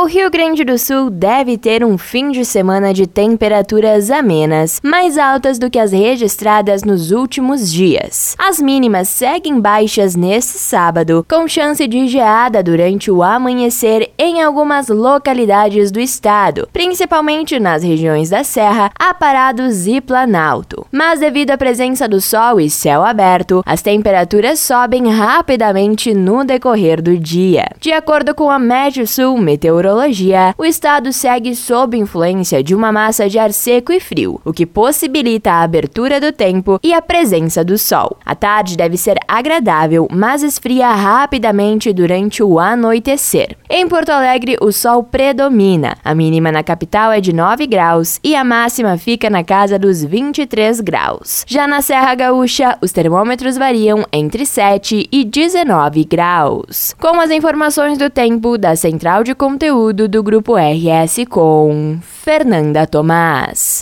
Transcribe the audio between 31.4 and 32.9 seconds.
sob influência de